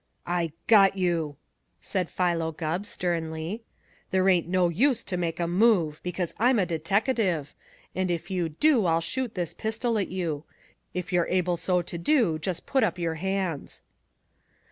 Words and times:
"I 0.25 0.51
got 0.65 0.97
you!" 0.97 1.35
said 1.79 2.09
Philo 2.09 2.51
Gubb 2.51 2.87
sternly. 2.87 3.61
"There 4.09 4.27
ain't 4.29 4.47
no 4.47 4.67
use 4.67 5.03
to 5.03 5.15
make 5.15 5.39
a 5.39 5.45
move, 5.45 5.99
because 6.01 6.33
I'm 6.39 6.57
a 6.57 6.65
deteckative, 6.65 7.53
and 7.93 8.09
if 8.09 8.31
you 8.31 8.49
do 8.49 8.87
I'll 8.87 8.99
shoot 9.01 9.35
this 9.35 9.53
pistol 9.53 9.99
at 9.99 10.07
you. 10.09 10.43
If 10.95 11.13
you're 11.13 11.27
able 11.27 11.55
so 11.55 11.83
to 11.83 11.97
do, 11.99 12.39
just 12.39 12.65
put 12.65 12.83
up 12.83 12.97
your 12.97 13.13
hands." 13.21 13.83